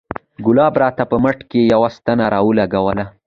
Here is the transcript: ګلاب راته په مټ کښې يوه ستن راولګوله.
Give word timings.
ګلاب 0.45 0.73
راته 0.81 1.03
په 1.11 1.17
مټ 1.23 1.37
کښې 1.49 1.61
يوه 1.73 1.89
ستن 1.97 2.19
راولګوله. 2.33 3.05